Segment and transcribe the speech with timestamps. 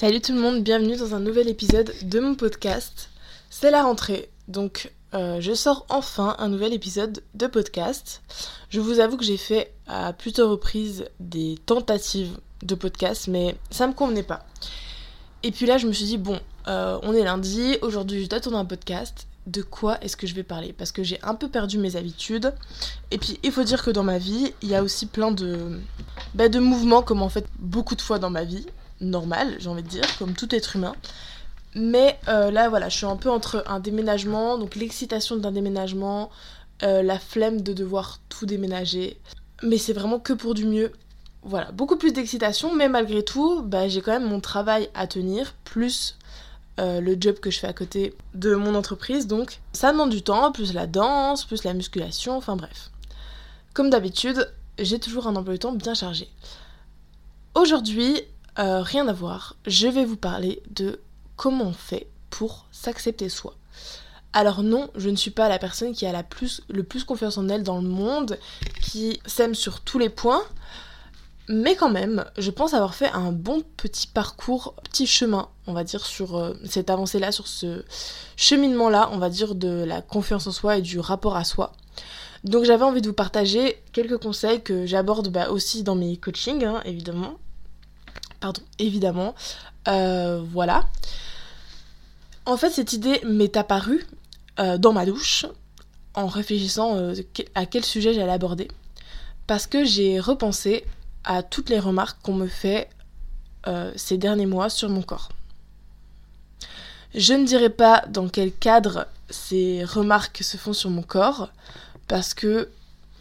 [0.00, 3.10] Salut tout le monde, bienvenue dans un nouvel épisode de mon podcast.
[3.50, 8.22] C'est la rentrée, donc euh, je sors enfin un nouvel épisode de podcast.
[8.70, 13.86] Je vous avoue que j'ai fait à plusieurs reprises des tentatives de podcast, mais ça
[13.86, 14.46] me convenait pas.
[15.42, 18.40] Et puis là, je me suis dit, bon, euh, on est lundi, aujourd'hui je dois
[18.40, 19.26] tourner un podcast.
[19.46, 20.72] De quoi est-ce que je vais parler?
[20.72, 22.54] Parce que j'ai un peu perdu mes habitudes.
[23.10, 25.78] Et puis, il faut dire que dans ma vie, il y a aussi plein de,
[26.34, 28.64] bah, de mouvements, comme en fait beaucoup de fois dans ma vie
[29.00, 30.94] normal, j'ai envie de dire, comme tout être humain.
[31.74, 36.30] Mais euh, là, voilà, je suis un peu entre un déménagement, donc l'excitation d'un déménagement,
[36.82, 39.18] euh, la flemme de devoir tout déménager.
[39.62, 40.92] Mais c'est vraiment que pour du mieux.
[41.42, 45.54] Voilà, beaucoup plus d'excitation, mais malgré tout, bah, j'ai quand même mon travail à tenir,
[45.64, 46.18] plus
[46.78, 49.26] euh, le job que je fais à côté de mon entreprise.
[49.26, 52.90] Donc ça demande du temps, plus la danse, plus la musculation, enfin bref.
[53.74, 56.28] Comme d'habitude, j'ai toujours un emploi du temps bien chargé.
[57.54, 58.22] Aujourd'hui,
[58.58, 61.00] euh, rien à voir, je vais vous parler de
[61.36, 63.54] comment on fait pour s'accepter soi.
[64.32, 67.36] Alors non, je ne suis pas la personne qui a la plus, le plus confiance
[67.38, 68.38] en elle dans le monde,
[68.82, 70.42] qui s'aime sur tous les points,
[71.48, 75.82] mais quand même, je pense avoir fait un bon petit parcours, petit chemin, on va
[75.82, 77.84] dire, sur euh, cette avancée-là, sur ce
[78.36, 81.72] cheminement-là, on va dire, de la confiance en soi et du rapport à soi.
[82.44, 86.64] Donc j'avais envie de vous partager quelques conseils que j'aborde bah, aussi dans mes coachings,
[86.64, 87.36] hein, évidemment,
[88.40, 89.34] pardon, évidemment.
[89.88, 90.88] Euh, voilà.
[92.46, 94.06] En fait, cette idée m'est apparue
[94.58, 95.46] euh, dans ma douche
[96.14, 97.14] en réfléchissant euh,
[97.54, 98.68] à quel sujet j'allais aborder.
[99.46, 100.84] Parce que j'ai repensé
[101.24, 102.88] à toutes les remarques qu'on me fait
[103.94, 105.28] ces derniers mois sur mon corps.
[107.14, 111.50] Je ne dirai pas dans quel cadre ces remarques se font sur mon corps,
[112.08, 112.70] parce que,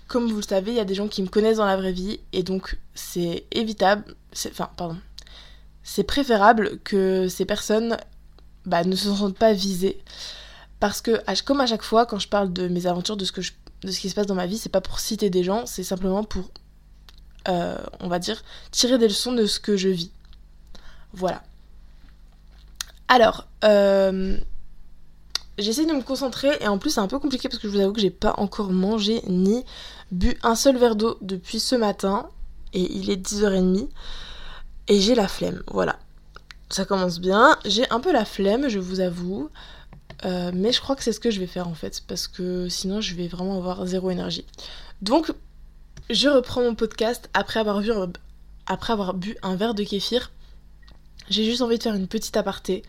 [0.08, 1.92] comme vous le savez, il y a des gens qui me connaissent dans la vraie
[1.92, 4.16] vie, et donc c'est évitable,
[4.48, 4.98] enfin, pardon,
[5.92, 7.98] c'est préférable que ces personnes
[8.68, 10.00] bah, ne se sentent pas visées.
[10.80, 13.42] Parce que, comme à chaque fois, quand je parle de mes aventures, de ce, que
[13.82, 16.52] qui se passe dans ma vie, c'est pas pour citer des gens, c'est simplement pour,
[17.48, 20.12] euh, on va dire, tirer des leçons de ce que je vis.
[21.14, 21.42] Voilà.
[23.08, 24.38] Alors, euh,
[25.58, 27.80] j'essaie de me concentrer et en plus c'est un peu compliqué parce que je vous
[27.80, 29.66] avoue que j'ai pas encore mangé ni
[30.12, 32.30] bu un seul verre d'eau depuis ce matin
[32.74, 33.88] et il est 10h30
[34.90, 35.98] et j'ai la flemme, voilà.
[36.70, 37.58] Ça commence bien.
[37.66, 39.50] J'ai un peu la flemme, je vous avoue.
[40.26, 42.68] Euh, mais je crois que c'est ce que je vais faire en fait, parce que
[42.68, 44.46] sinon je vais vraiment avoir zéro énergie.
[45.02, 45.32] Donc,
[46.10, 50.32] je reprends mon podcast après avoir, bu un verre de kéfir.
[51.30, 52.84] J'ai juste envie de faire une petite aparté.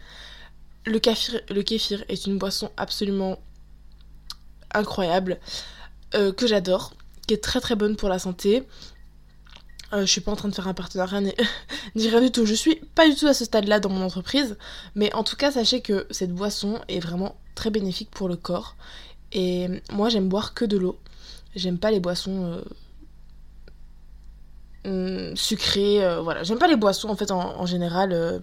[0.86, 3.38] Le kéfir, le kéfir est une boisson absolument
[4.72, 5.38] incroyable,
[6.14, 6.94] euh, que j'adore,
[7.26, 8.66] qui est très très bonne pour la santé.
[9.92, 11.20] Euh, je suis pas en train de faire un partenariat
[11.94, 12.46] ni, rien du tout.
[12.46, 14.56] Je suis pas du tout à ce stade-là dans mon entreprise.
[14.94, 18.76] Mais en tout cas, sachez que cette boisson est vraiment très bénéfique pour le corps.
[19.32, 20.98] Et moi, j'aime boire que de l'eau.
[21.56, 22.62] J'aime pas les boissons
[24.84, 26.04] euh, hum, sucrées.
[26.04, 28.40] Euh, voilà, j'aime pas les boissons en fait en, général.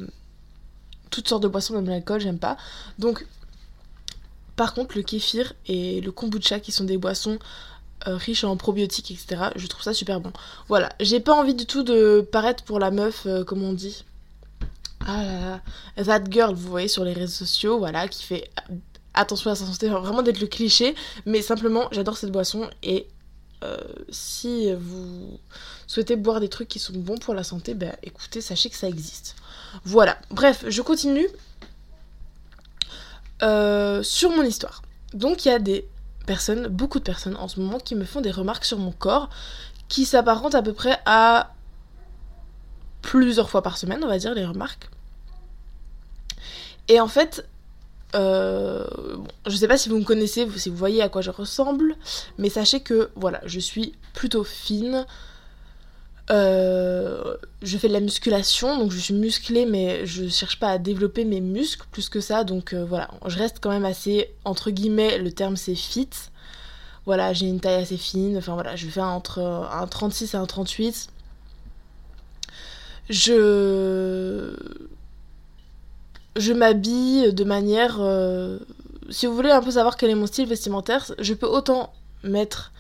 [1.09, 2.57] toutes sortes de boissons, même l'alcool, j'aime pas.
[2.99, 3.25] Donc,
[4.57, 7.39] par contre, le kéfir et le kombucha, qui sont des boissons
[8.15, 9.49] riche en probiotiques, etc.
[9.55, 10.31] Je trouve ça super bon.
[10.67, 14.05] Voilà, j'ai pas envie du tout de paraître pour la meuf, euh, comme on dit.
[15.05, 15.61] Ah là
[15.95, 18.49] là, that girl, vous voyez sur les réseaux sociaux, voilà, qui fait
[19.13, 20.95] attention à sa santé, vraiment d'être le cliché,
[21.25, 23.07] mais simplement j'adore cette boisson et
[23.63, 23.77] euh,
[24.09, 25.39] si vous
[25.87, 28.87] souhaitez boire des trucs qui sont bons pour la santé, bah écoutez, sachez que ça
[28.87, 29.35] existe.
[29.85, 31.27] Voilà, bref, je continue
[33.39, 34.81] sur mon histoire.
[35.13, 35.87] Donc il y a des
[36.69, 39.29] beaucoup de personnes en ce moment qui me font des remarques sur mon corps
[39.87, 41.53] qui s'apparentent à peu près à
[43.01, 44.89] plusieurs fois par semaine, on va dire, les remarques.
[46.89, 47.47] Et en fait,
[48.15, 48.85] euh,
[49.45, 51.95] je sais pas si vous me connaissez, si vous voyez à quoi je ressemble,
[52.37, 55.05] mais sachez que voilà, je suis plutôt fine,
[56.29, 60.77] euh, je fais de la musculation, donc je suis musclée, mais je cherche pas à
[60.77, 62.43] développer mes muscles plus que ça.
[62.43, 66.09] Donc euh, voilà, je reste quand même assez, entre guillemets, le terme c'est fit.
[67.05, 68.37] Voilà, j'ai une taille assez fine.
[68.37, 71.09] Enfin voilà, je fais entre un 36 et un 38.
[73.09, 74.53] Je.
[76.35, 77.97] Je m'habille de manière.
[78.01, 78.59] Euh,
[79.09, 81.93] si vous voulez un peu savoir quel est mon style vestimentaire, je peux autant
[82.23, 82.73] mettre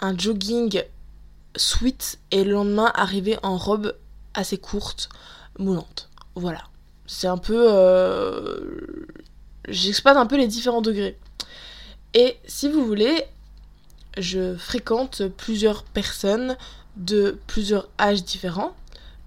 [0.00, 0.82] un jogging
[1.56, 3.94] sweat et le lendemain arriver en robe
[4.34, 5.08] assez courte,
[5.58, 6.08] moulante.
[6.34, 6.62] Voilà.
[7.06, 7.66] C'est un peu...
[7.68, 9.06] Euh...
[9.68, 11.18] J'exploite un peu les différents degrés.
[12.14, 13.24] Et si vous voulez,
[14.18, 16.56] je fréquente plusieurs personnes
[16.96, 18.74] de plusieurs âges différents.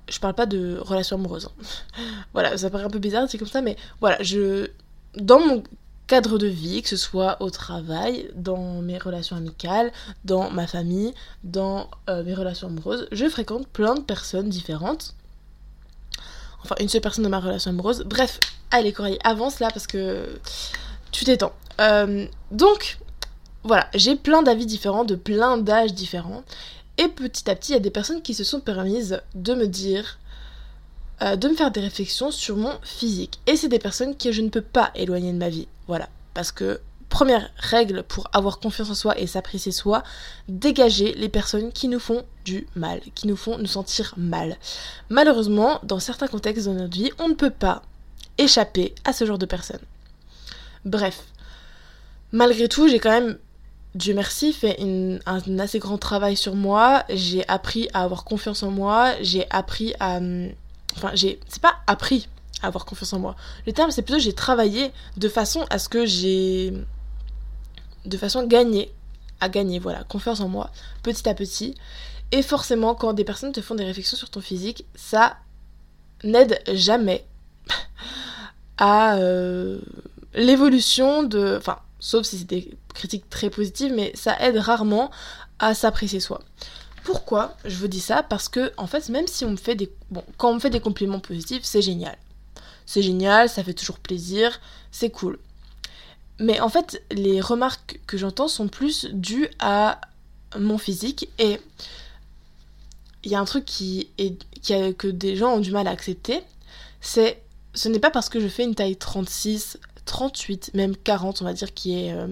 [0.10, 1.48] je parle pas de relation amoureuse.
[1.48, 2.04] Hein.
[2.34, 4.70] voilà, ça paraît un peu bizarre, c'est comme ça, mais voilà, je.
[5.16, 5.64] Dans mon
[6.08, 9.92] cadre de vie, que ce soit au travail, dans mes relations amicales,
[10.26, 11.14] dans ma famille,
[11.44, 15.16] dans euh, mes relations amoureuses, je fréquente plein de personnes différentes.
[16.64, 18.04] Enfin, une seule personne dans ma relation amoureuse.
[18.06, 18.40] Bref,
[18.72, 20.40] allez Coralie, avance là parce que
[21.12, 21.54] tu t'étends.
[21.82, 22.98] Euh, donc,
[23.64, 26.44] voilà, j'ai plein d'avis différents, de plein d'âges différents.
[26.98, 29.68] Et petit à petit, il y a des personnes qui se sont permises de me
[29.68, 30.20] dire,
[31.24, 33.40] euh, de me faire des réflexions sur mon physique.
[33.48, 35.68] Et c'est des personnes que je ne peux pas éloigner de ma vie.
[35.88, 36.10] Voilà.
[36.34, 40.04] Parce que, première règle pour avoir confiance en soi et s'apprécier soi,
[40.50, 44.58] dégager les personnes qui nous font du mal, qui nous font nous sentir mal.
[45.10, 47.84] Malheureusement, dans certains contextes de notre vie, on ne peut pas
[48.38, 49.80] échapper à ce genre de personnes.
[50.86, 51.24] Bref.
[52.31, 53.38] Malgré tout, j'ai quand même
[53.96, 54.75] Dieu merci, fait
[55.28, 57.04] un assez grand travail sur moi.
[57.10, 59.14] J'ai appris à avoir confiance en moi.
[59.22, 60.20] J'ai appris à.
[60.95, 61.40] Enfin, j'ai.
[61.48, 62.28] C'est pas appris
[62.62, 63.36] à avoir confiance en moi.
[63.66, 66.74] Le terme, c'est plutôt j'ai travaillé de façon à ce que j'ai.
[68.06, 68.94] De façon à gagner.
[69.40, 70.04] À gagner, voilà.
[70.04, 71.75] Confiance en moi, petit à petit.
[72.31, 75.38] Et forcément, quand des personnes te font des réflexions sur ton physique, ça
[76.24, 77.25] n'aide jamais
[78.78, 79.80] à euh,
[80.34, 81.57] l'évolution de.
[81.57, 85.12] Enfin, sauf si c'est des critiques très positives, mais ça aide rarement
[85.60, 86.42] à s'apprécier soi.
[87.04, 89.92] Pourquoi je vous dis ça Parce que, en fait, même si on me fait des.
[90.10, 92.18] Bon, quand on me fait des compliments positifs, c'est génial.
[92.86, 94.60] C'est génial, ça fait toujours plaisir,
[94.92, 95.40] c'est cool.
[96.40, 100.02] Mais en fait, les remarques que j'entends sont plus dues à
[100.58, 101.60] mon physique et
[103.24, 104.38] il y a un truc qui est,
[104.98, 106.44] que des gens ont du mal à accepter,
[107.02, 107.42] c'est
[107.74, 111.54] ce n'est pas parce que je fais une taille 36, 38, même 40, on va
[111.54, 112.28] dire, qui est euh,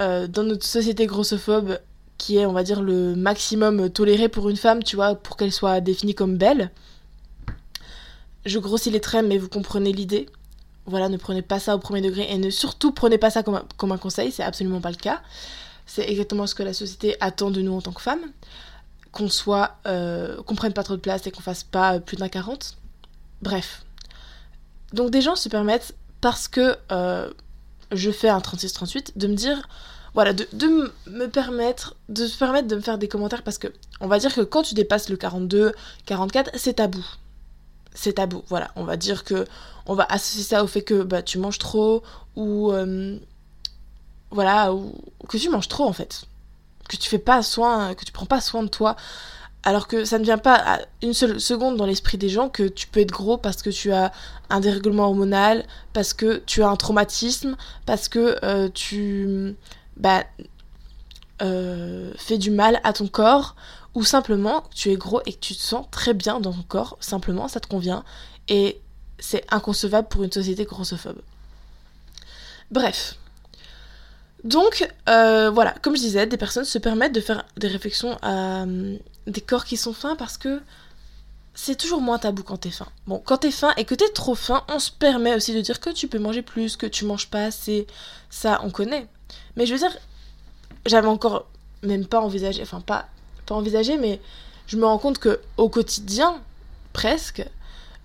[0.00, 1.78] euh, dans notre société grossophobe,
[2.20, 5.52] qui est, on va dire, le maximum toléré pour une femme, tu vois, pour qu'elle
[5.52, 6.70] soit définie comme belle.
[8.44, 10.28] Je grossis les traits, mais vous comprenez l'idée.
[10.84, 13.54] Voilà, ne prenez pas ça au premier degré et ne surtout prenez pas ça comme
[13.54, 15.22] un, comme un conseil, c'est absolument pas le cas.
[15.86, 18.32] C'est exactement ce que la société attend de nous en tant que femmes.
[19.12, 22.28] Qu'on soit, euh, qu'on prenne pas trop de place et qu'on fasse pas plus d'un
[22.28, 22.76] 40.
[23.40, 23.82] Bref,
[24.92, 27.30] donc des gens se permettent, parce que euh,
[27.92, 29.68] je fais un 36-38, de me dire,
[30.14, 30.46] voilà, de,
[31.06, 33.68] me permettre, de se permettre de me faire des commentaires parce que
[34.00, 35.72] on va dire que quand tu dépasses le 42,
[36.06, 37.04] 44, c'est tabou.
[37.94, 38.70] C'est tabou, voilà.
[38.76, 39.46] On va dire que
[39.86, 42.02] on va associer ça au fait que bah, tu manges trop
[42.36, 43.16] ou euh,
[44.30, 44.94] voilà, ou
[45.28, 46.24] que tu manges trop en fait,
[46.88, 48.96] que tu fais pas soin, que tu prends pas soin de toi.
[49.62, 52.86] Alors que ça ne vient pas une seule seconde dans l'esprit des gens que tu
[52.86, 54.10] peux être gros parce que tu as
[54.48, 59.54] un dérèglement hormonal, parce que tu as un traumatisme, parce que euh, tu
[60.00, 60.24] bah,
[61.42, 63.56] euh, fais du mal à ton corps,
[63.94, 66.96] ou simplement tu es gros et que tu te sens très bien dans ton corps,
[67.00, 68.04] simplement ça te convient,
[68.48, 68.80] et
[69.18, 71.20] c'est inconcevable pour une société grossophobe.
[72.70, 73.16] Bref,
[74.44, 78.62] donc, euh, voilà, comme je disais, des personnes se permettent de faire des réflexions à
[78.62, 80.62] euh, des corps qui sont fins parce que
[81.52, 82.86] c'est toujours moins tabou quand t'es faim.
[83.06, 85.80] Bon, quand t'es faim et que t'es trop faim, on se permet aussi de dire
[85.80, 87.86] que tu peux manger plus, que tu manges pas assez.
[88.30, 89.06] Ça, on connaît.
[89.56, 89.96] Mais je veux dire,
[90.86, 91.46] j'avais encore
[91.82, 93.08] même pas envisagé, enfin pas,
[93.46, 94.20] pas envisagé, mais
[94.66, 96.40] je me rends compte que au quotidien,
[96.92, 97.44] presque,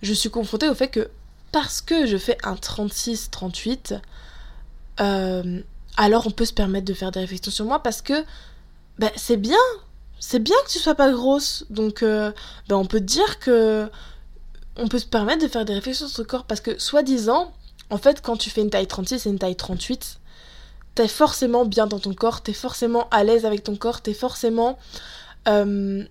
[0.02, 1.08] je suis confrontée au fait que
[1.52, 4.00] parce que je fais un 36-38,
[5.00, 5.60] euh,
[5.96, 8.24] alors on peut se permettre de faire des réflexions sur moi parce que
[8.98, 9.56] ben, c'est bien,
[10.20, 11.64] c'est bien que tu sois pas grosse.
[11.70, 12.32] Donc euh,
[12.68, 13.90] ben, on peut dire que
[14.76, 17.54] on peut se permettre de faire des réflexions sur ton corps parce que soi-disant,
[17.90, 20.18] en fait, quand tu fais une taille 36 et une taille 38,
[20.96, 24.78] t'es forcément bien dans ton corps, t'es forcément à l'aise avec ton corps, t'es forcément...
[25.46, 26.02] Euh,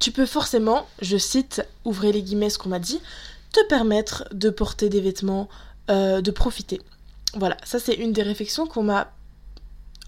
[0.00, 3.00] tu peux forcément, je cite, ouvrez les guillemets ce qu'on m'a dit,
[3.52, 5.46] te permettre de porter des vêtements,
[5.90, 6.80] euh, de profiter.
[7.34, 9.12] Voilà, ça c'est une des réflexions qu'on m'a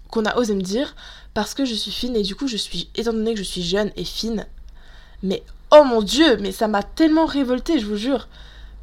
[0.09, 0.95] qu'on a osé me dire
[1.33, 3.63] parce que je suis fine et du coup je suis étant donné que je suis
[3.63, 4.45] jeune et fine
[5.23, 5.41] mais
[5.71, 8.27] oh mon dieu mais ça m'a tellement révoltée je vous jure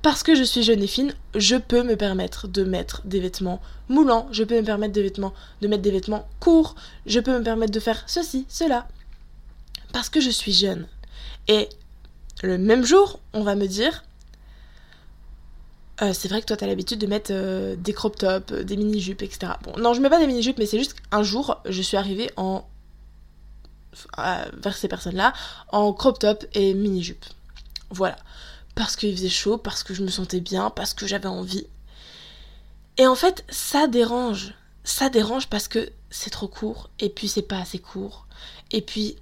[0.03, 3.61] parce que je suis jeune et fine je peux me permettre de mettre des vêtements
[3.89, 6.75] moulants je peux me permettre des vêtements de mettre des vêtements courts
[7.07, 8.89] je peux me permettre de faire ceci cela
[9.93, 10.87] parce que je suis jeune
[11.49, 11.69] et
[12.43, 14.03] le même jour on va me dire
[16.03, 18.77] euh, c'est vrai que toi, t'as l'habitude de mettre euh, des crop tops, euh, des
[18.77, 19.53] mini-jupes, etc.
[19.63, 22.31] Bon, non, je mets pas des mini-jupes, mais c'est juste qu'un jour, je suis arrivée
[22.37, 22.65] en.
[24.17, 25.33] vers ces personnes-là,
[25.73, 27.25] en crop top et mini-jupe.
[27.91, 28.17] Voilà.
[28.81, 31.67] Parce qu'il faisait chaud, parce que je me sentais bien, parce que j'avais envie.
[32.97, 34.55] Et en fait, ça dérange.
[34.85, 38.27] Ça dérange parce que c'est trop court, et puis c'est pas assez court.
[38.71, 39.17] Et puis,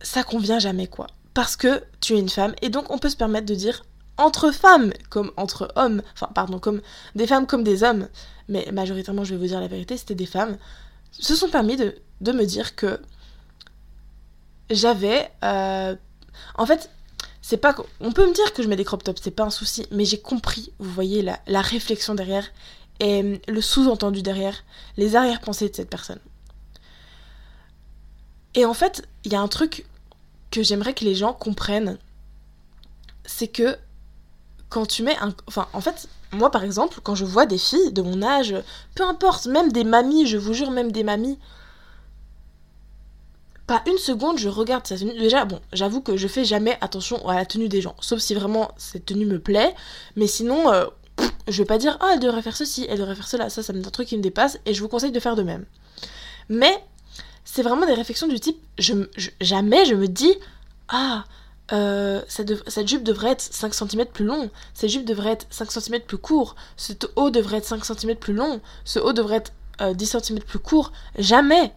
[0.00, 1.08] ça convient jamais quoi.
[1.34, 3.84] Parce que tu es une femme et donc on peut se permettre de dire
[4.16, 6.82] entre femmes comme entre hommes, enfin pardon, comme
[7.16, 8.06] des femmes comme des hommes,
[8.46, 10.56] mais majoritairement je vais vous dire la vérité, c'était des femmes,
[11.10, 11.96] se sont permis de,
[12.30, 13.00] me dire que
[14.70, 15.32] j'avais...
[15.42, 15.96] Euh,
[16.56, 16.90] en fait,
[17.46, 17.76] c'est pas...
[18.00, 20.06] On peut me dire que je mets des crop tops, c'est pas un souci, mais
[20.06, 22.46] j'ai compris, vous voyez, la, la réflexion derrière
[23.00, 24.64] et le sous-entendu derrière,
[24.96, 26.20] les arrière-pensées de cette personne.
[28.54, 29.84] Et en fait, il y a un truc
[30.50, 31.98] que j'aimerais que les gens comprennent,
[33.26, 33.76] c'est que
[34.70, 35.34] quand tu mets un...
[35.46, 38.54] Enfin, en fait, moi par exemple, quand je vois des filles de mon âge,
[38.94, 41.38] peu importe, même des mamies, je vous jure, même des mamies,
[43.66, 45.18] pas une seconde, je regarde sa tenue.
[45.18, 48.34] Déjà, bon, j'avoue que je fais jamais attention à la tenue des gens, sauf si
[48.34, 49.74] vraiment cette tenue me plaît,
[50.16, 50.86] mais sinon, euh,
[51.48, 53.72] je vais pas dire, ah, elle devrait faire ceci, elle devrait faire cela, ça, ça
[53.72, 55.64] me un truc qui me dépasse, et je vous conseille de faire de même.
[56.48, 56.84] Mais
[57.44, 60.34] c'est vraiment des réflexions du type, jamais je me dis,
[60.88, 61.24] ah,
[61.72, 66.02] euh, cette, jupe devrait être 5 cm plus long, cette jupe devrait être 5 cm
[66.02, 69.52] plus court, ce haut devrait être 5 cm plus long, ce haut devrait être
[69.94, 70.92] 10 euh, cm plus court.
[71.18, 71.72] Jamais,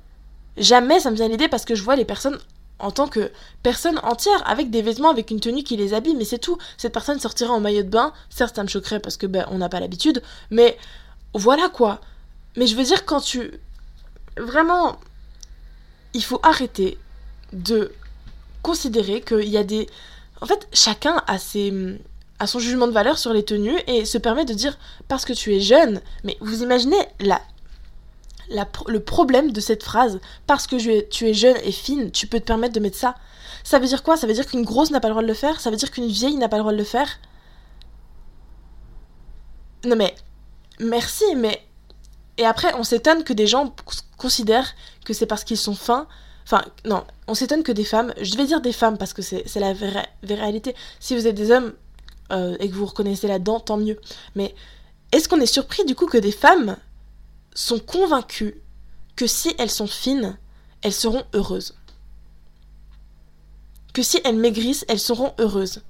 [0.57, 2.37] jamais ça me vient à l'idée parce que je vois les personnes
[2.79, 3.31] en tant que
[3.63, 6.57] personnes entières avec des vêtements, avec une tenue qui les habille, mais c'est tout.
[6.77, 9.57] Cette personne sortira en maillot de bain, certes ça me choquerait parce que ben on
[9.57, 10.21] n'a pas l'habitude,
[10.51, 10.77] mais
[11.33, 12.01] voilà quoi.
[12.55, 13.51] Mais je veux dire quand tu
[14.37, 14.99] vraiment
[16.13, 16.97] il faut arrêter
[17.53, 17.91] de
[18.61, 19.87] considérer qu'il y a des...
[20.41, 21.73] En fait, chacun a, ses,
[22.39, 25.33] a son jugement de valeur sur les tenues et se permet de dire parce que
[25.33, 27.41] tu es jeune, mais vous imaginez la,
[28.49, 32.45] le problème de cette phrase parce que tu es jeune et fine, tu peux te
[32.45, 33.15] permettre de mettre ça.
[33.63, 34.15] Ça veut dire quoi?
[34.15, 35.59] Ça veut dire qu'une grosse n'a pas le droit de le faire?
[35.59, 37.19] Ça veut dire qu'une vieille n'a pas le droit de le faire?
[39.85, 40.15] Non mais,
[40.79, 41.61] merci, mais...
[42.37, 43.73] Et après, on s'étonne que des gens
[44.17, 44.73] considèrent
[45.05, 46.07] que c'est parce qu'ils sont fins.
[46.45, 49.59] Enfin, non, on s'étonne que des femmes, je vais dire des femmes parce que c'est
[49.59, 50.75] la vraie, réalité.
[50.99, 51.73] Si vous êtes des hommes
[52.31, 53.99] euh, et que vous vous reconnaissez là-dedans, tant mieux.
[54.35, 54.55] Mais
[55.11, 56.77] est-ce qu'on est surpris du coup que des femmes
[57.57, 58.61] sont convaincues
[59.15, 60.37] que si elles sont fines,
[60.83, 61.73] elles seront heureuses
[63.93, 65.81] Que si elles maigrissent, elles seront heureuses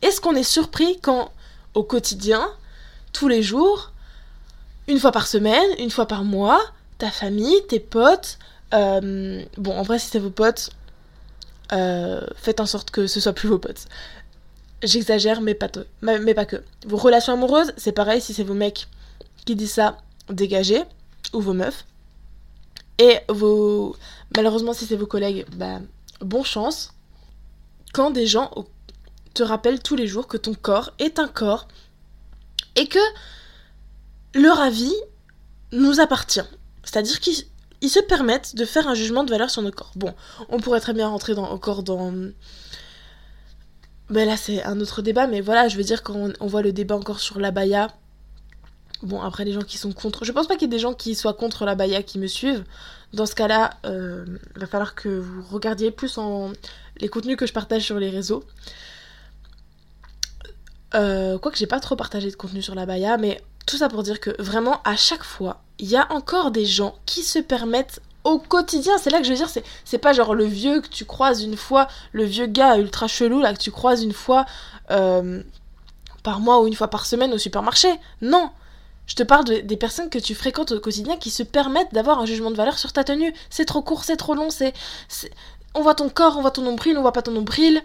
[0.00, 1.32] Est-ce qu'on est surpris quand,
[1.74, 2.48] au quotidien,
[3.12, 3.90] tous les jours,
[4.86, 6.62] une fois par semaine, une fois par mois,
[6.98, 8.38] ta famille, tes potes.
[8.72, 10.70] Euh, bon, en vrai, si c'est vos potes,
[11.72, 13.86] euh, faites en sorte que ce soit plus vos potes.
[14.84, 15.68] J'exagère, mais pas,
[16.00, 16.62] mais pas que.
[16.86, 18.86] Vos relations amoureuses, c'est pareil, si c'est vos mecs
[19.44, 19.98] qui disent ça,
[20.32, 20.82] dégagez,
[21.32, 21.84] ou vos meufs.
[22.98, 23.96] Et vos.
[24.36, 25.80] Malheureusement, si c'est vos collègues, bah,
[26.20, 26.92] bon chance.
[27.92, 28.50] Quand des gens
[29.34, 31.68] te rappellent tous les jours que ton corps est un corps
[32.76, 32.98] et que
[34.34, 34.94] leur avis
[35.72, 36.44] nous appartient.
[36.84, 39.92] C'est-à-dire qu'ils se permettent de faire un jugement de valeur sur nos corps.
[39.96, 40.14] Bon,
[40.48, 42.12] on pourrait très bien rentrer encore dans...
[44.10, 46.72] Mais là, c'est un autre débat, mais voilà, je veux dire, quand on, voit le
[46.72, 47.88] débat encore sur la baya,
[49.02, 50.24] bon, après, les gens qui sont contre...
[50.24, 52.26] Je pense pas qu'il y ait des gens qui soient contre la baya qui me
[52.26, 52.64] suivent.
[53.12, 56.18] Dans ce cas-là, euh, il va falloir que vous regardiez plus
[56.98, 58.44] les contenus que je partage sur les réseaux.
[60.94, 64.02] Euh, Quoique j'ai pas trop partagé de contenu sur la baya, mais tout ça pour
[64.02, 68.00] dire que vraiment à chaque fois, il y a encore des gens qui se permettent
[68.24, 70.88] au quotidien, c'est là que je veux dire, c'est, c'est pas genre le vieux que
[70.88, 74.46] tu croises une fois, le vieux gars ultra chelou là que tu croises une fois
[74.90, 75.42] euh,
[76.22, 77.88] par mois ou une fois par semaine au supermarché.
[78.20, 78.50] Non,
[79.06, 82.26] je te parle des personnes que tu fréquentes au quotidien qui se permettent d'avoir un
[82.26, 83.34] jugement de valeur sur ta tenue.
[83.50, 84.72] C'est trop court, c'est trop long, c'est,
[85.74, 87.82] On voit ton corps, on voit ton nombril, on voit pas ton nombril.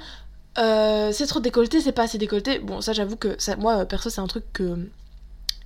[0.58, 2.60] Euh, c'est trop décolleté, c'est pas assez décolleté.
[2.60, 4.78] Bon, ça j'avoue que moi, perso, c'est un truc que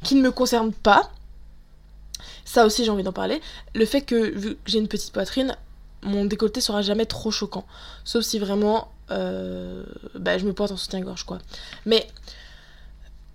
[0.03, 1.11] qui ne me concerne pas.
[2.45, 3.41] Ça aussi, j'ai envie d'en parler.
[3.75, 5.55] Le fait que, vu que j'ai une petite poitrine,
[6.01, 7.65] mon décolleté sera jamais trop choquant.
[8.03, 9.83] Sauf si vraiment euh,
[10.15, 11.39] bah, je me pointe en soutien-gorge, quoi.
[11.85, 12.07] Mais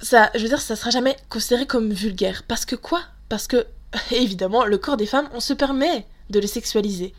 [0.00, 2.42] ça, je veux dire, ça sera jamais considéré comme vulgaire.
[2.46, 3.02] Parce que quoi?
[3.28, 3.66] Parce que,
[4.10, 7.14] évidemment, le corps des femmes, on se permet de les sexualiser.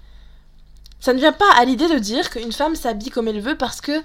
[1.00, 3.81] Ça ne vient pas à l'idée de dire qu'une femme s'habille comme elle veut parce
[3.81, 4.01] que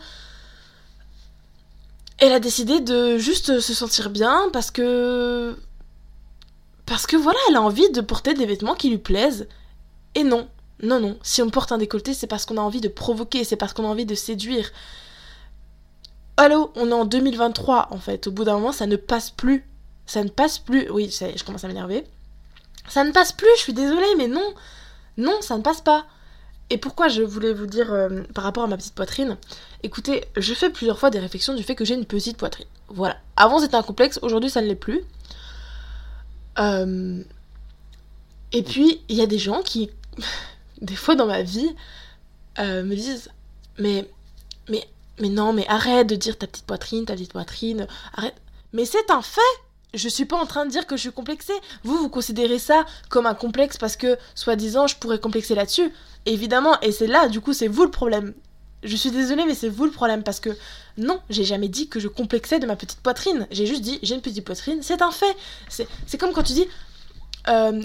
[2.19, 5.57] elle a décidé de juste se sentir bien parce que.
[6.87, 9.49] Parce que voilà, elle a envie de porter des vêtements qui lui plaisent.
[10.14, 10.49] Et non,
[10.83, 11.19] non, non.
[11.23, 13.85] Si on porte un décolleté, c'est parce qu'on a envie de provoquer, c'est parce qu'on
[13.85, 14.71] a envie de séduire.
[16.37, 18.27] Allô, on est en 2023 en fait.
[18.27, 19.65] Au bout d'un moment, ça ne passe plus.
[20.07, 20.91] Ça ne passe plus.
[20.91, 22.05] Oui, je commence à m'énerver.
[22.89, 24.55] Ça ne passe plus, je suis désolée, mais non.
[25.19, 26.07] Non, ça ne passe pas.
[26.71, 29.37] Et pourquoi je voulais vous dire euh, par rapport à ma petite poitrine
[29.83, 32.67] Écoutez, je fais plusieurs fois des réflexions du fait que j'ai une petite poitrine.
[32.89, 33.19] Voilà.
[33.37, 35.03] Avant c'était un complexe, aujourd'hui ça ne l'est plus.
[36.59, 37.23] Euh,
[38.53, 39.91] et puis, il y a des gens qui,
[40.81, 41.75] des fois dans ma vie,
[42.59, 43.31] euh, me disent
[43.79, 44.09] mais,
[45.21, 48.35] mais, non, mais arrête de dire ta petite poitrine, ta petite poitrine, arrête.
[48.73, 49.40] Mais c'est un fait
[49.95, 51.52] je suis pas en train de dire que je suis complexée.
[51.85, 55.92] Vous, vous considérez ça comme un complexe parce que, soi-disant, je pourrais complexer là-dessus.
[56.25, 58.33] Évidemment, et c'est là, du coup, c'est vous le problème.
[58.83, 60.50] Je suis désolée, mais c'est vous le problème parce que
[60.99, 63.47] non, j'ai jamais dit que je complexais de ma petite poitrine.
[63.50, 65.37] J'ai juste dit j'ai une petite poitrine, c'est un fait.
[65.69, 66.66] C'est comme quand tu dis.
[67.49, 67.83] Euh,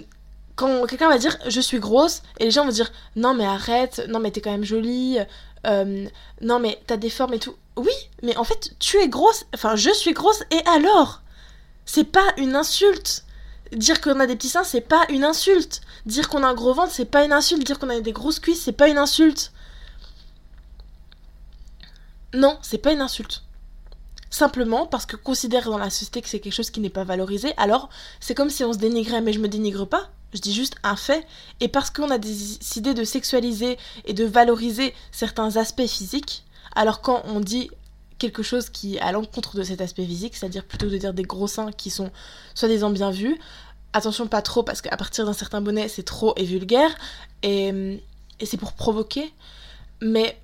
[0.55, 4.03] quand quelqu'un va dire je suis grosse et les gens vont dire non mais arrête,
[4.09, 5.19] non mais t'es quand même jolie,
[5.67, 6.07] euh,
[6.41, 7.55] non mais t'as des formes et tout.
[7.75, 7.93] Oui,
[8.23, 11.21] mais en fait tu es grosse, enfin je suis grosse et alors?
[11.85, 13.23] C'est pas une insulte.
[13.71, 15.81] Dire qu'on a des petits seins, c'est pas une insulte.
[16.05, 17.65] Dire qu'on a un gros ventre, c'est pas une insulte.
[17.65, 19.51] Dire qu'on a des grosses cuisses, c'est pas une insulte.
[22.33, 23.43] Non, c'est pas une insulte.
[24.29, 27.53] Simplement parce que considère dans la société que c'est quelque chose qui n'est pas valorisé,
[27.55, 30.75] alors c'est comme si on se dénigrait, mais je me dénigre pas, je dis juste
[30.83, 31.25] un fait,
[31.59, 36.43] et parce qu'on a décidé de sexualiser et de valoriser certains aspects physiques,
[36.75, 37.69] alors quand on dit
[38.17, 41.23] quelque chose qui est à l'encontre de cet aspect physique, c'est-à-dire plutôt de dire des
[41.23, 42.11] gros seins qui sont
[42.55, 43.39] soi-disant bien vus,
[43.93, 46.95] attention pas trop parce qu'à partir d'un certain bonnet c'est trop et vulgaire,
[47.43, 48.01] et,
[48.43, 49.33] c'est pour provoquer,
[50.01, 50.37] mais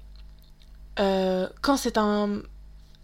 [0.99, 2.41] euh, quand c'est un,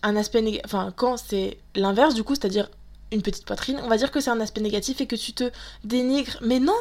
[0.02, 2.70] un aspect enfin quand c'est l'inverse du coup, c'est-à-dire
[3.12, 5.52] une petite poitrine, on va dire que c'est un aspect négatif et que tu te
[5.84, 6.38] dénigres.
[6.42, 6.78] Mais non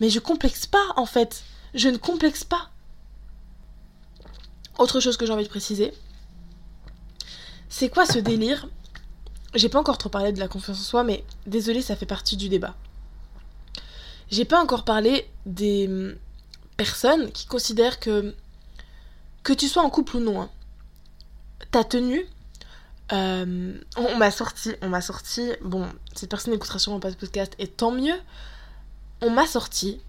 [0.00, 1.44] Mais je complexe pas en fait.
[1.74, 2.70] Je ne complexe pas.
[4.78, 5.92] Autre chose que j'ai envie de préciser,
[7.68, 8.68] c'est quoi ce délire?
[9.54, 12.36] J'ai pas encore trop parlé de la confiance en soi, mais désolé, ça fait partie
[12.36, 12.74] du débat.
[14.30, 16.16] J'ai pas encore parlé des hum,
[16.76, 18.34] personnes qui considèrent que
[19.42, 20.50] que tu sois en couple ou non, hein,
[21.70, 22.26] ta tenue,
[23.12, 27.54] euh, on m'a sorti, on m'a sorti, bon, cette personne n'écoutera sûrement pas ce podcast,
[27.58, 28.18] et tant mieux,
[29.20, 30.00] on m'a sorti,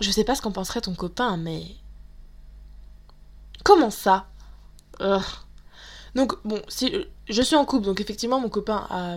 [0.00, 1.64] je sais pas ce qu'en penserait ton copain, mais...
[3.64, 4.26] Comment ça?
[6.14, 6.92] Donc, bon, si
[7.28, 9.16] je suis en couple, donc effectivement, mon copain a...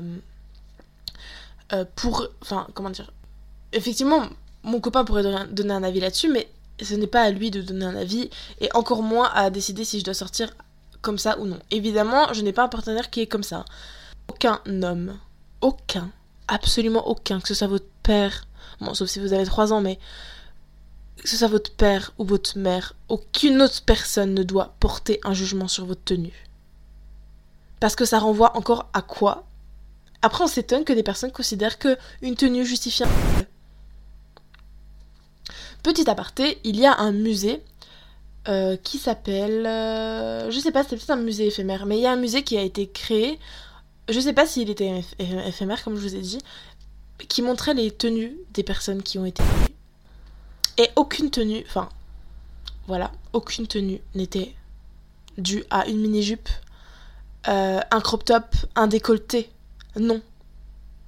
[1.73, 2.27] Euh, pour...
[2.41, 3.11] Enfin, comment dire?
[3.71, 4.27] Effectivement,
[4.63, 6.49] mon copain pourrait donner un avis là-dessus, mais
[6.81, 9.99] ce n'est pas à lui de donner un avis et encore moins à décider si
[9.99, 10.51] je dois sortir
[11.17, 11.59] ça ou non.
[11.71, 13.65] Évidemment, je n'ai pas un partenaire qui est comme ça.
[14.27, 15.17] Aucun homme,
[15.61, 16.11] aucun,
[16.47, 18.47] absolument aucun, que ce soit votre père,
[18.81, 19.99] bon, sauf si vous avez 3 ans, mais
[21.21, 25.33] que ce soit votre père ou votre mère, aucune autre personne ne doit porter un
[25.33, 26.47] jugement sur votre tenue.
[27.79, 29.45] Parce que ça renvoie encore à quoi?
[30.21, 33.09] Après, on s'étonne que des personnes considèrent que une tenue justifie un
[35.83, 37.61] Petit aparté, il y a un musée
[38.47, 39.65] euh, qui s'appelle.
[39.65, 42.43] Euh, je sais pas, c'est peut-être un musée éphémère, mais il y a un musée
[42.43, 43.39] qui a été créé.
[44.07, 46.37] Je sais pas s'il était éphémère, comme je vous ai dit,
[47.27, 49.41] qui montrait les tenues des personnes qui ont été
[50.77, 51.89] Et aucune tenue, enfin,
[52.87, 54.53] voilà, aucune tenue n'était
[55.39, 56.49] due à une mini-jupe,
[57.47, 59.49] euh, un crop top, un décolleté.
[59.95, 60.21] Non,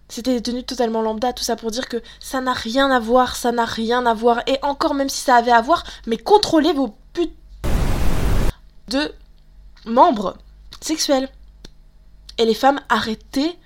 [0.10, 3.36] c'était des tenues totalement lambda, tout ça pour dire que ça n'a rien à voir,
[3.36, 4.42] ça n'a rien à voir.
[4.48, 6.96] Et encore, même si ça avait à voir, mais contrôlez vos
[8.88, 9.14] de
[9.86, 10.38] membres
[10.82, 11.30] sexuels.
[12.38, 13.58] Et les femmes, arrêtez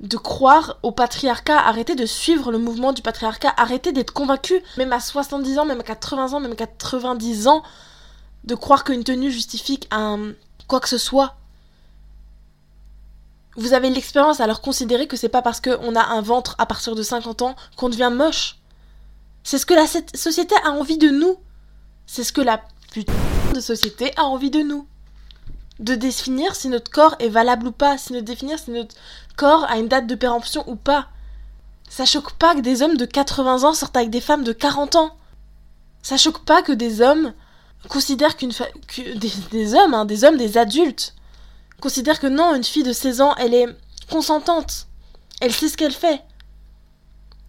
[0.00, 4.92] de croire au patriarcat, arrêtez de suivre le mouvement du patriarcat, arrêtez d'être convaincus, même
[4.92, 7.62] à 70 ans, même à 80 ans, même à 90 ans,
[8.44, 10.32] de croire qu'une tenue justifie un
[10.66, 11.36] quoi que ce soit
[13.56, 16.94] vous avez l'expérience, alors considérez que c'est pas parce qu'on a un ventre à partir
[16.94, 18.56] de 50 ans qu'on devient moche.
[19.42, 21.36] C'est ce que la société a envie de nous.
[22.06, 23.12] C'est ce que la putain
[23.60, 24.86] société a envie de nous.
[25.78, 28.94] De définir si notre corps est valable ou pas, si de définir si notre
[29.36, 31.08] corps a une date de péremption ou pas.
[31.88, 34.96] Ça choque pas que des hommes de 80 ans sortent avec des femmes de 40
[34.96, 35.16] ans.
[36.02, 37.32] Ça choque pas que des hommes
[37.88, 39.18] considèrent qu'une que
[39.50, 41.14] des, hommes, hein, des hommes, des adultes,
[41.80, 43.66] considère que non, une fille de 16 ans, elle est
[44.10, 44.86] consentante.
[45.40, 46.22] Elle sait ce qu'elle fait.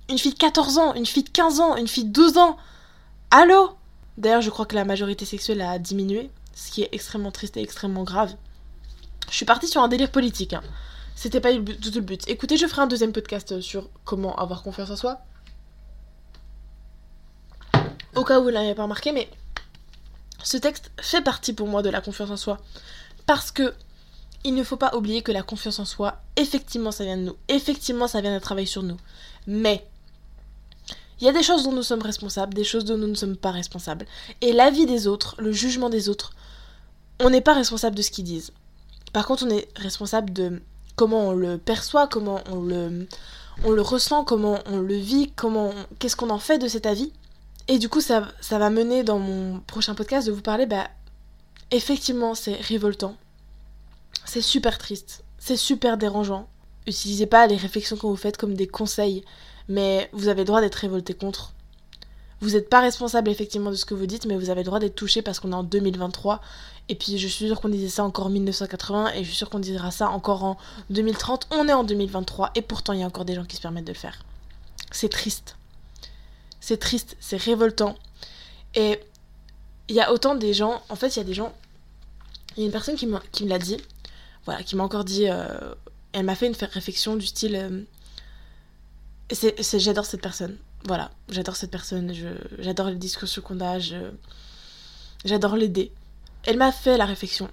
[0.10, 2.58] Une fille de 14 ans, une fille de 15 ans, une fille de 12 ans.
[3.30, 3.71] Allô?
[4.21, 7.62] D'ailleurs, je crois que la majorité sexuelle a diminué, ce qui est extrêmement triste et
[7.63, 8.36] extrêmement grave.
[9.31, 10.53] Je suis partie sur un délire politique.
[10.53, 10.62] Hein.
[11.15, 12.27] C'était pas tout le but.
[12.27, 15.21] Écoutez, je ferai un deuxième podcast sur comment avoir confiance en soi.
[18.13, 19.27] Au cas où vous ne l'avez pas remarqué, mais
[20.43, 22.60] ce texte fait partie pour moi de la confiance en soi.
[23.25, 23.73] Parce que
[24.43, 27.38] il ne faut pas oublier que la confiance en soi, effectivement, ça vient de nous.
[27.47, 28.97] Effectivement, ça vient d'un travail sur nous.
[29.47, 29.84] Mais
[31.21, 33.38] il y a des choses dont nous sommes responsables, des choses dont nous ne sommes
[33.38, 34.07] pas responsables.
[34.41, 36.34] Et l'avis des autres, le jugement des autres,
[37.19, 38.51] on n'est pas responsable de ce qu'ils disent.
[39.13, 40.62] Par contre, on est responsable de
[40.95, 43.07] comment on le perçoit, comment on le,
[43.63, 47.13] on le ressent, comment on le vit, comment qu'est-ce qu'on en fait de cet avis.
[47.67, 50.88] Et du coup, ça, ça va mener dans mon prochain podcast de vous parler bah,
[51.69, 53.15] effectivement, c'est révoltant.
[54.25, 55.23] C'est super triste.
[55.38, 56.47] C'est super dérangeant.
[56.88, 59.23] Utilisez pas les réflexions que vous faites comme des conseils,
[59.67, 61.54] mais vous avez droit d'être révolté contre.
[62.41, 64.95] Vous n'êtes pas responsable effectivement de ce que vous dites, mais vous avez droit d'être
[64.95, 66.41] touché parce qu'on est en 2023.
[66.89, 69.50] Et puis je suis sûre qu'on disait ça encore en 1980 et je suis sûre
[69.50, 70.58] qu'on dira ça encore en
[70.89, 71.47] 2030.
[71.52, 73.86] On est en 2023 et pourtant il y a encore des gens qui se permettent
[73.86, 74.26] de le faire.
[74.91, 75.56] C'est triste.
[76.60, 77.95] C'est triste, c'est révoltant.
[78.74, 79.00] Et
[79.88, 81.54] il y a autant des gens, en fait il y a des gens,
[82.56, 83.78] il y a une personne qui, me l'a dit,
[84.45, 85.74] voilà, qui m'a encore dit, euh,
[86.13, 87.82] elle m'a fait une réflexion du style, euh,
[89.32, 92.13] j'adore cette personne voilà, j'adore cette personne,
[92.60, 93.78] j'adore les discussions qu'on a,
[95.26, 95.91] j'adore l'aider.
[96.44, 97.50] Elle m'a fait la réflexion.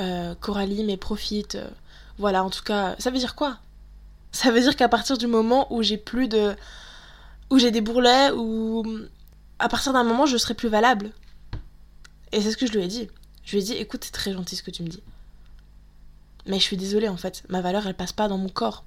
[0.00, 1.54] Euh, Coralie, mais profite.
[1.54, 1.68] Euh,
[2.18, 3.58] voilà, en tout cas, ça veut dire quoi?
[4.30, 6.54] Ça veut dire qu'à partir du moment où j'ai plus de.
[7.50, 8.84] où j'ai des bourrelets, ou.
[9.58, 11.10] à partir d'un moment, je serai plus valable.
[12.32, 13.08] Et c'est ce que je lui ai dit.
[13.42, 15.02] Je lui ai dit, écoute, c'est très gentil ce que tu me dis.
[16.44, 17.42] Mais je suis désolée, en fait.
[17.48, 18.84] Ma valeur, elle passe pas dans mon corps.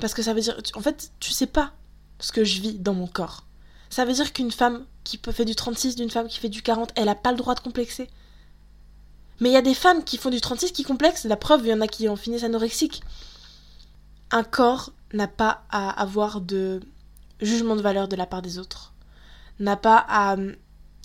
[0.00, 0.56] Parce que ça veut dire.
[0.74, 1.72] En fait, tu sais pas
[2.18, 3.44] ce que je vis dans mon corps.
[3.88, 6.62] Ça veut dire qu'une femme qui peut faire du 36, d'une femme qui fait du
[6.62, 8.08] 40, elle a pas le droit de complexer.
[9.40, 11.24] Mais il y a des femmes qui font du 36 qui complexent.
[11.24, 13.02] La preuve, il y en a qui en finissent anorexiques.
[14.30, 16.80] Un corps n'a pas à avoir de
[17.40, 18.92] jugement de valeur de la part des autres.
[19.58, 20.36] N'a pas à.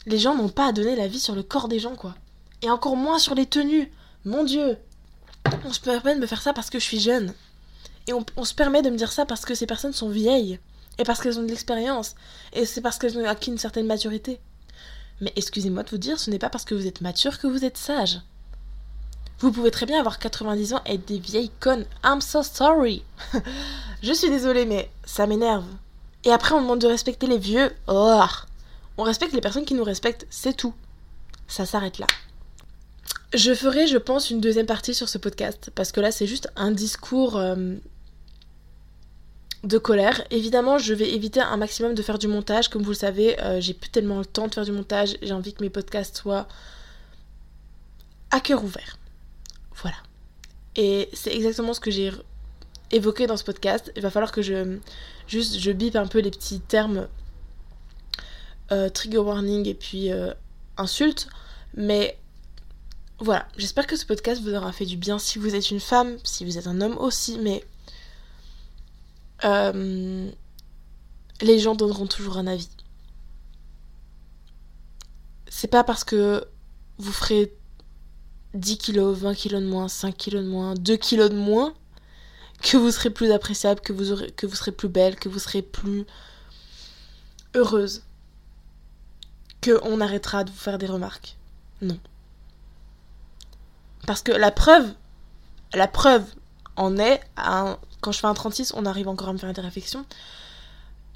[0.06, 2.14] Les gens n'ont pas à donner la vie sur le corps des gens, quoi.
[2.62, 3.92] Et encore moins sur les tenues.
[4.26, 4.78] Mon Dieu.
[5.64, 7.34] On se permet de me faire ça parce que je suis jeune.
[8.08, 10.60] Et on, se permet de me dire ça parce que ces personnes sont vieilles.
[10.98, 12.16] Et parce qu'elles ont de l'expérience.
[12.54, 14.40] Et c'est parce qu'elles ont acquis une certaine maturité.
[15.22, 17.66] Mais excusez-moi de vous dire, ce n'est pas parce que vous êtes mature que vous
[17.66, 18.22] êtes sage.
[19.40, 21.86] Vous pouvez très bien avoir 90 ans et être des vieilles connes.
[22.04, 23.04] I'm so sorry.
[24.04, 25.66] Je suis désolée, mais ça m'énerve.
[26.24, 27.72] Et après, on demande de respecter les vieux.
[27.88, 28.24] Oh.
[28.98, 30.74] On respecte les personnes qui nous respectent, c'est tout.
[31.48, 32.08] Ça s'arrête là.
[33.34, 36.50] Je ferai, je pense, une deuxième partie sur ce podcast, parce que là, c'est juste
[36.56, 37.76] un discours euh,
[39.66, 40.24] de colère.
[40.30, 42.70] Évidemment, je vais éviter un maximum de faire du montage.
[42.70, 45.18] Comme vous le savez, euh, j'ai plus tellement le temps de faire du montage.
[45.22, 46.48] J'ai envie que mes podcasts soient
[48.32, 48.98] à cœur ouvert.
[49.82, 49.98] Voilà.
[50.76, 52.12] Et c'est exactement ce que j'ai
[52.92, 53.92] évoqué dans ce podcast.
[53.96, 54.78] Il va falloir que je
[55.28, 57.08] juste je bip un peu les petits termes
[58.72, 60.32] euh, trigger warning et puis euh,
[60.78, 61.28] insultes.
[61.76, 62.20] Mais
[63.20, 66.18] voilà, j'espère que ce podcast vous aura fait du bien si vous êtes une femme,
[66.24, 67.64] si vous êtes un homme aussi, mais
[69.44, 70.32] euh,
[71.42, 72.70] les gens donneront toujours un avis.
[75.48, 76.46] C'est pas parce que
[76.98, 77.54] vous ferez
[78.54, 81.74] 10 kilos, 20 kilos de moins, 5 kilos de moins, 2 kilos de moins,
[82.62, 85.40] que vous serez plus appréciable, que vous, aurez, que vous serez plus belle, que vous
[85.40, 86.06] serez plus
[87.54, 88.04] heureuse,
[89.62, 91.38] que on arrêtera de vous faire des remarques.
[91.82, 92.00] Non.
[94.08, 94.94] Parce que la preuve,
[95.74, 96.26] la preuve
[96.76, 97.22] en est,
[98.06, 100.06] quand je fais un 36, on arrive encore à me faire des réflexions.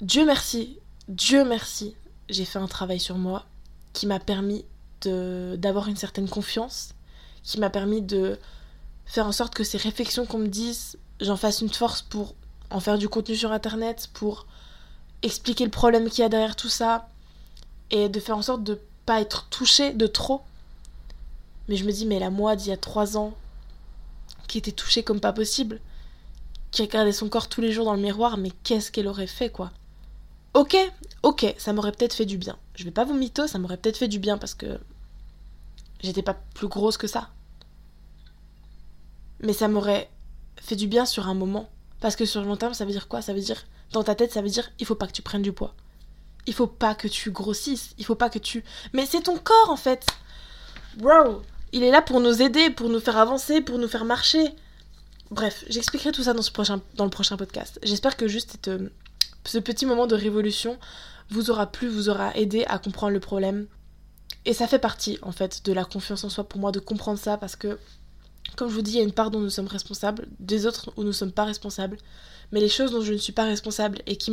[0.00, 0.76] Dieu merci,
[1.06, 1.94] Dieu merci,
[2.28, 3.44] j'ai fait un travail sur moi
[3.92, 4.64] qui m'a permis
[5.02, 6.94] d'avoir une certaine confiance,
[7.44, 8.40] qui m'a permis de
[9.06, 12.34] faire en sorte que ces réflexions qu'on me dise, j'en fasse une force pour
[12.70, 14.46] en faire du contenu sur internet, pour
[15.22, 17.08] expliquer le problème qu'il y a derrière tout ça,
[17.92, 20.42] et de faire en sorte de pas être touchée de trop.
[21.68, 23.32] Mais je me dis, mais la moi d'il y a trois ans,
[24.48, 25.78] qui était touchée comme pas possible,
[26.70, 29.50] qui regardait son corps tous les jours dans le miroir, mais qu'est-ce qu'elle aurait fait,
[29.50, 29.72] quoi
[30.54, 30.76] Ok,
[31.22, 32.56] ok, ça m'aurait peut-être fait du bien.
[32.74, 34.78] Je vais pas vous mytho, ça m'aurait peut-être fait du bien parce que
[36.00, 37.30] j'étais pas plus grosse que ça.
[39.40, 40.10] Mais ça m'aurait
[40.60, 41.68] fait du bien sur un moment.
[42.00, 43.22] Parce que sur le long terme, ça veut dire quoi?
[43.22, 45.42] Ça veut dire, dans ta tête, ça veut dire, il faut pas que tu prennes
[45.42, 45.74] du poids.
[46.46, 47.94] Il faut pas que tu grossisses.
[47.98, 48.64] Il faut pas que tu.
[48.92, 50.06] Mais c'est ton corps en fait.
[50.96, 54.54] Bro, il est là pour nous aider, pour nous faire avancer, pour nous faire marcher.
[55.30, 56.42] Bref, j'expliquerai tout ça dans,
[57.04, 57.78] le prochain podcast.
[57.84, 58.68] J'espère que juste
[59.44, 60.76] ce petit moment de révolution
[61.30, 63.66] vous aura plu, vous aura aidé à comprendre le problème.
[64.44, 67.18] Et ça fait partie, en fait, de la confiance en soi pour moi de comprendre
[67.18, 67.78] ça parce que,
[68.56, 70.92] comme je vous dis, il y a une part dont nous sommes responsables, des autres
[70.96, 71.98] où nous ne sommes pas responsables.
[72.50, 74.32] Mais les choses dont je ne suis pas responsable et qui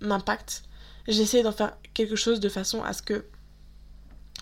[0.00, 0.62] m'impactent,
[1.06, 3.26] j'essaie d'en faire quelque chose de façon à ce que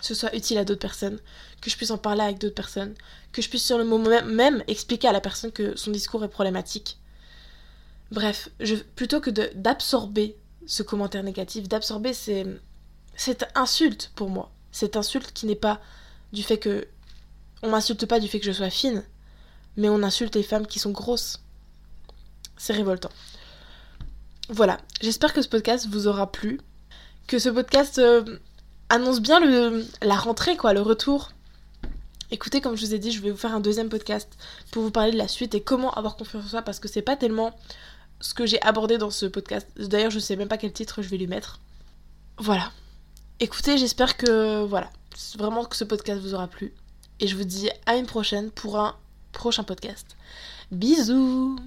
[0.05, 1.19] ce soit utile à d'autres personnes,
[1.61, 2.93] que je puisse en parler avec d'autres personnes,
[3.31, 6.29] que je puisse sur le moment même expliquer à la personne que son discours est
[6.29, 6.97] problématique.
[8.11, 10.37] Bref, je, plutôt que d'absorber
[10.67, 15.81] ce commentaire négatif, d'absorber cette insulte pour moi, cette insulte qui n'est pas
[16.33, 16.87] du fait que
[17.63, 19.03] on m'insulte pas du fait que je sois fine,
[19.75, 21.41] mais on insulte les femmes qui sont grosses.
[22.57, 23.09] C'est révoltant.
[24.49, 26.61] Voilà, j'espère que ce podcast vous aura plu,
[27.25, 28.37] que ce podcast euh,
[28.89, 29.39] annonce bien
[30.01, 31.31] la rentrée, quoi, le retour.
[32.31, 34.29] Écoutez, comme je vous ai dit, je vais vous faire un deuxième podcast
[34.71, 37.01] pour vous parler de la suite et comment avoir confiance en soi parce que c'est
[37.01, 37.53] pas tellement
[38.19, 39.67] ce que j'ai abordé dans ce podcast.
[39.77, 41.59] D'ailleurs, je sais même pas quel titre je vais lui mettre.
[42.37, 42.71] Voilà.
[43.39, 44.89] Écoutez, j'espère que voilà,
[45.37, 46.73] vraiment que ce podcast vous aura plu
[47.19, 48.95] et je vous dis à une prochaine pour un
[49.31, 50.15] prochain podcast.
[50.71, 51.57] Bisous